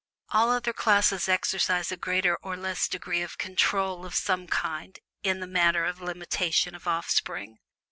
All 0.29 0.49
other 0.49 0.73
classes 0.73 1.29
exercise 1.29 1.91
a 1.91 1.95
greater 1.95 2.35
or 2.37 2.57
less 2.57 2.87
degree 2.87 3.21
of 3.21 3.37
"control" 3.37 4.03
of 4.03 4.15
some 4.15 4.47
kind 4.47 4.97
in 5.21 5.41
the 5.41 5.45
matter 5.45 5.85
of 5.85 6.01
limitation 6.01 6.73
of 6.73 6.87
offspring. 6.87 7.59